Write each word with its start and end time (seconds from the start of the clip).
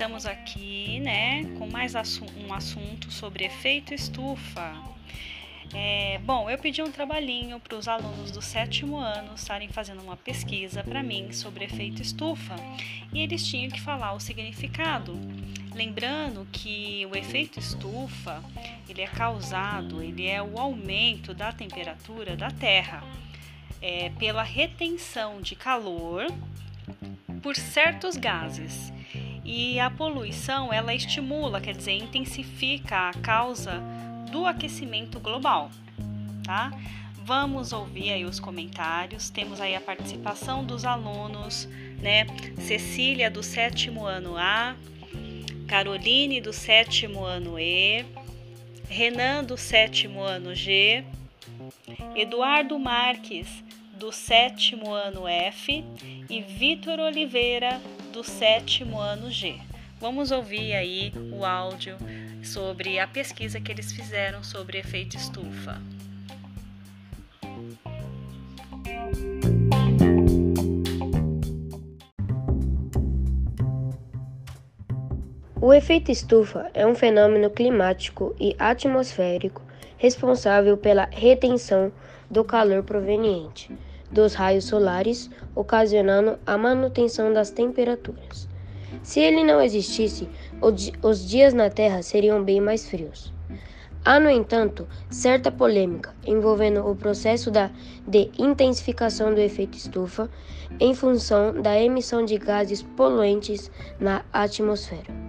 estamos 0.00 0.24
aqui, 0.24 0.98
né, 1.00 1.44
com 1.58 1.66
mais 1.66 1.94
assu 1.94 2.24
um 2.38 2.54
assunto 2.54 3.12
sobre 3.12 3.44
efeito 3.44 3.92
estufa. 3.92 4.74
É, 5.74 6.18
bom, 6.24 6.48
eu 6.48 6.56
pedi 6.56 6.80
um 6.80 6.90
trabalhinho 6.90 7.60
para 7.60 7.76
os 7.76 7.86
alunos 7.86 8.30
do 8.30 8.40
sétimo 8.40 8.96
ano 8.96 9.34
estarem 9.34 9.68
fazendo 9.68 10.00
uma 10.00 10.16
pesquisa 10.16 10.82
para 10.82 11.02
mim 11.02 11.34
sobre 11.34 11.66
efeito 11.66 12.00
estufa 12.00 12.56
e 13.12 13.20
eles 13.20 13.46
tinham 13.46 13.70
que 13.70 13.78
falar 13.78 14.14
o 14.14 14.20
significado. 14.20 15.20
Lembrando 15.74 16.48
que 16.50 17.06
o 17.12 17.14
efeito 17.14 17.58
estufa 17.58 18.42
ele 18.88 19.02
é 19.02 19.06
causado, 19.06 20.02
ele 20.02 20.26
é 20.26 20.42
o 20.42 20.58
aumento 20.58 21.34
da 21.34 21.52
temperatura 21.52 22.34
da 22.34 22.50
Terra 22.50 23.04
é, 23.82 24.08
pela 24.18 24.42
retenção 24.42 25.42
de 25.42 25.54
calor 25.54 26.26
por 27.42 27.54
certos 27.54 28.16
gases. 28.16 28.90
E 29.52 29.80
a 29.80 29.90
poluição 29.90 30.72
ela 30.72 30.94
estimula, 30.94 31.60
quer 31.60 31.74
dizer, 31.74 31.94
intensifica 31.94 33.08
a 33.08 33.14
causa 33.14 33.82
do 34.30 34.46
aquecimento 34.46 35.18
global, 35.18 35.72
tá? 36.44 36.70
Vamos 37.24 37.72
ouvir 37.72 38.12
aí 38.12 38.24
os 38.24 38.38
comentários. 38.38 39.28
Temos 39.28 39.60
aí 39.60 39.74
a 39.74 39.80
participação 39.80 40.64
dos 40.64 40.84
alunos, 40.84 41.68
né? 42.00 42.28
Cecília 42.60 43.28
do 43.28 43.42
sétimo 43.42 44.06
ano 44.06 44.36
A, 44.36 44.76
Caroline 45.66 46.40
do 46.40 46.52
sétimo 46.52 47.24
ano 47.24 47.58
E, 47.58 48.06
Renan 48.88 49.42
do 49.42 49.56
sétimo 49.56 50.22
ano 50.22 50.54
G, 50.54 51.04
Eduardo 52.14 52.78
Marques 52.78 53.48
do 53.98 54.12
sétimo 54.12 54.92
ano 54.92 55.26
F 55.26 55.84
e 56.30 56.40
Vitor 56.40 57.00
Oliveira 57.00 57.80
do 58.12 58.24
sétimo 58.24 58.98
ano 58.98 59.30
G. 59.30 59.56
Vamos 60.00 60.30
ouvir 60.30 60.74
aí 60.74 61.12
o 61.32 61.44
áudio 61.44 61.96
sobre 62.42 62.98
a 62.98 63.06
pesquisa 63.06 63.60
que 63.60 63.70
eles 63.70 63.92
fizeram 63.92 64.42
sobre 64.42 64.78
efeito 64.78 65.16
estufa. 65.16 65.80
O 75.60 75.72
efeito 75.72 76.10
estufa 76.10 76.70
é 76.74 76.86
um 76.86 76.94
fenômeno 76.94 77.50
climático 77.50 78.34
e 78.40 78.56
atmosférico 78.58 79.62
responsável 79.98 80.76
pela 80.76 81.08
retenção 81.12 81.92
do 82.30 82.42
calor 82.42 82.82
proveniente 82.82 83.70
dos 84.10 84.34
raios 84.34 84.64
solares, 84.64 85.30
ocasionando 85.54 86.38
a 86.46 86.56
manutenção 86.58 87.32
das 87.32 87.50
temperaturas. 87.50 88.48
Se 89.02 89.20
ele 89.20 89.44
não 89.44 89.60
existisse, 89.60 90.28
os 91.02 91.28
dias 91.28 91.54
na 91.54 91.70
Terra 91.70 92.02
seriam 92.02 92.42
bem 92.42 92.60
mais 92.60 92.88
frios. 92.88 93.32
Há, 94.04 94.18
no 94.18 94.30
entanto, 94.30 94.88
certa 95.10 95.52
polêmica 95.52 96.14
envolvendo 96.26 96.86
o 96.86 96.96
processo 96.96 97.50
da, 97.50 97.70
de 98.06 98.30
intensificação 98.38 99.34
do 99.34 99.40
efeito 99.40 99.76
estufa 99.76 100.30
em 100.78 100.94
função 100.94 101.60
da 101.60 101.78
emissão 101.78 102.24
de 102.24 102.38
gases 102.38 102.82
poluentes 102.82 103.70
na 104.00 104.24
atmosfera. 104.32 105.19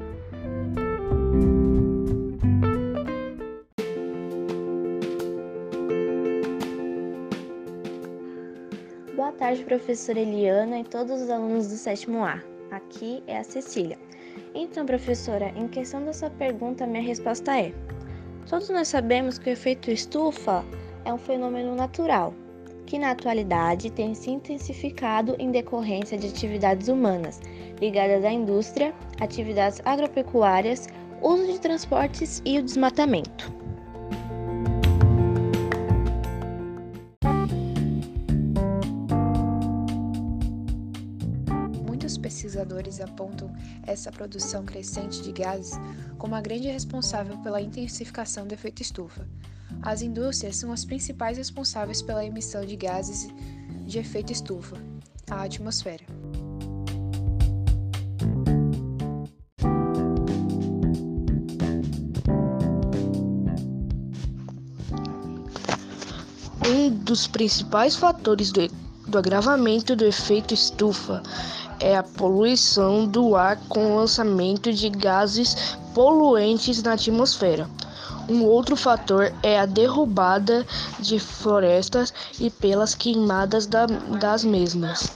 Boa 9.31 9.47
tarde, 9.47 9.63
professora 9.63 10.19
Eliana 10.19 10.79
e 10.79 10.83
todos 10.83 11.21
os 11.21 11.29
alunos 11.29 11.69
do 11.69 11.75
sétimo 11.75 12.21
A. 12.21 12.43
Aqui 12.69 13.23
é 13.25 13.37
a 13.37 13.43
Cecília. 13.45 13.97
Então, 14.53 14.85
professora, 14.85 15.53
em 15.55 15.69
questão 15.69 16.03
dessa 16.03 16.29
pergunta, 16.29 16.85
minha 16.85 17.01
resposta 17.01 17.57
é: 17.57 17.73
Todos 18.47 18.69
nós 18.69 18.89
sabemos 18.89 19.39
que 19.39 19.49
o 19.49 19.53
efeito 19.53 19.89
estufa 19.89 20.65
é 21.05 21.13
um 21.13 21.17
fenômeno 21.17 21.73
natural, 21.73 22.33
que 22.85 22.99
na 22.99 23.11
atualidade 23.11 23.89
tem 23.89 24.13
se 24.13 24.29
intensificado 24.29 25.33
em 25.39 25.49
decorrência 25.49 26.17
de 26.17 26.27
atividades 26.27 26.89
humanas 26.89 27.39
ligadas 27.79 28.25
à 28.25 28.31
indústria, 28.31 28.93
atividades 29.21 29.81
agropecuárias, 29.85 30.89
uso 31.21 31.47
de 31.47 31.59
transportes 31.59 32.41
e 32.43 32.59
o 32.59 32.63
desmatamento. 32.63 33.60
Pesquisadores 42.41 42.99
apontam 42.99 43.53
essa 43.85 44.11
produção 44.11 44.65
crescente 44.65 45.21
de 45.21 45.31
gases 45.31 45.79
como 46.17 46.33
a 46.33 46.41
grande 46.41 46.67
responsável 46.67 47.37
pela 47.37 47.61
intensificação 47.61 48.47
do 48.47 48.53
efeito 48.53 48.81
estufa. 48.81 49.27
As 49.83 50.01
indústrias 50.01 50.55
são 50.55 50.71
as 50.71 50.83
principais 50.83 51.37
responsáveis 51.37 52.01
pela 52.01 52.25
emissão 52.25 52.65
de 52.65 52.75
gases 52.75 53.27
de 53.85 53.99
efeito 53.99 54.33
estufa 54.33 54.75
à 55.29 55.43
atmosfera. 55.43 56.03
Um 66.67 66.89
dos 66.89 67.27
principais 67.27 67.95
fatores 67.95 68.51
do, 68.51 68.67
do 69.07 69.17
agravamento 69.17 69.95
do 69.95 70.05
efeito 70.05 70.53
estufa 70.53 71.21
é 71.81 71.97
a 71.97 72.03
poluição 72.03 73.07
do 73.07 73.35
ar 73.35 73.57
com 73.67 73.93
o 73.93 73.95
lançamento 73.97 74.71
de 74.71 74.89
gases 74.89 75.75
poluentes 75.93 76.81
na 76.83 76.93
atmosfera. 76.93 77.67
Um 78.29 78.45
outro 78.45 78.75
fator 78.75 79.33
é 79.41 79.59
a 79.59 79.65
derrubada 79.65 80.65
de 80.99 81.19
florestas 81.19 82.13
e 82.39 82.49
pelas 82.49 82.93
queimadas 82.95 83.65
da, 83.65 83.87
das 83.87 84.45
mesmas. 84.45 85.11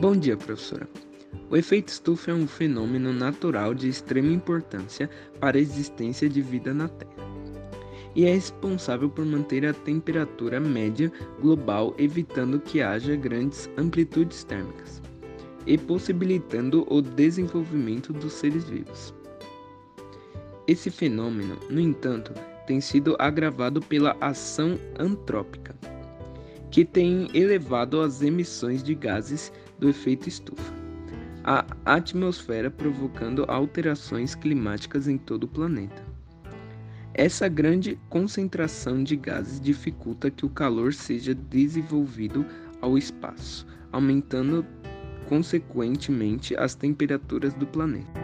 Bom 0.00 0.14
dia, 0.14 0.36
professora. 0.36 0.86
O 1.50 1.56
efeito 1.56 1.88
estufa 1.88 2.30
é 2.30 2.34
um 2.34 2.46
fenômeno 2.46 3.12
natural 3.12 3.74
de 3.74 3.88
extrema 3.88 4.30
importância 4.30 5.08
para 5.40 5.56
a 5.56 5.60
existência 5.60 6.28
de 6.28 6.42
vida 6.42 6.74
na 6.74 6.88
Terra 6.88 7.33
e 8.14 8.24
é 8.24 8.32
responsável 8.34 9.08
por 9.08 9.24
manter 9.26 9.66
a 9.66 9.72
temperatura 9.72 10.60
média 10.60 11.10
global, 11.40 11.94
evitando 11.98 12.60
que 12.60 12.80
haja 12.80 13.16
grandes 13.16 13.68
amplitudes 13.76 14.44
térmicas 14.44 15.02
e 15.66 15.78
possibilitando 15.78 16.86
o 16.88 17.00
desenvolvimento 17.00 18.12
dos 18.12 18.32
seres 18.34 18.64
vivos. 18.64 19.14
Esse 20.66 20.90
fenômeno, 20.90 21.58
no 21.68 21.80
entanto, 21.80 22.32
tem 22.66 22.80
sido 22.80 23.16
agravado 23.18 23.80
pela 23.80 24.16
ação 24.20 24.78
antrópica, 24.98 25.74
que 26.70 26.84
tem 26.84 27.28
elevado 27.34 28.00
as 28.00 28.22
emissões 28.22 28.82
de 28.82 28.94
gases 28.94 29.52
do 29.78 29.88
efeito 29.88 30.28
estufa, 30.28 30.72
a 31.44 31.66
atmosfera 31.84 32.70
provocando 32.70 33.44
alterações 33.48 34.34
climáticas 34.34 35.06
em 35.06 35.18
todo 35.18 35.44
o 35.44 35.48
planeta. 35.48 36.02
Essa 37.16 37.48
grande 37.48 37.96
concentração 38.08 39.04
de 39.04 39.14
gases 39.14 39.60
dificulta 39.60 40.32
que 40.32 40.44
o 40.44 40.50
calor 40.50 40.92
seja 40.92 41.32
desenvolvido 41.32 42.44
ao 42.80 42.98
espaço, 42.98 43.64
aumentando 43.92 44.66
consequentemente 45.28 46.56
as 46.56 46.74
temperaturas 46.74 47.54
do 47.54 47.68
planeta. 47.68 48.23